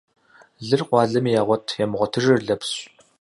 [0.67, 2.75] Лыр къуалэми ягъуэт, ямыгъуэтыжыр лэпсщ.